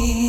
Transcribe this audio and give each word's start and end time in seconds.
me. 0.00 0.23